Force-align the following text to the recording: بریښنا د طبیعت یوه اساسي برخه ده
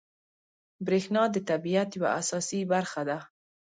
بریښنا 0.85 1.23
د 1.31 1.37
طبیعت 1.49 1.89
یوه 1.97 2.09
اساسي 2.21 2.59
برخه 2.73 3.01
ده 3.09 3.17